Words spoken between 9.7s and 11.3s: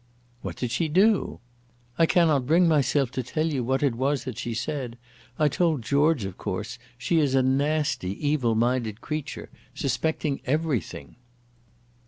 suspecting everything."